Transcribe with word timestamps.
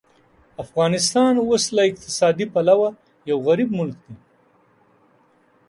افغانستان 0.63 1.33
اوس 1.45 1.63
له 1.75 1.81
اقتصادي 1.89 2.45
پلوه 2.53 2.89
یو 3.29 3.37
غریب 3.47 3.69
ملک 3.79 3.97
دی. 4.05 4.15